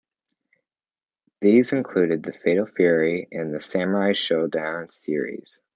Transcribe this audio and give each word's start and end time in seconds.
These 1.41 1.73
included 1.73 2.23
the 2.23 2.33
Fatal 2.33 2.65
Fury 2.65 3.27
and 3.31 3.53
the 3.53 3.59
Samurai 3.59 4.13
Shodown 4.13 4.91
series. 4.91 5.61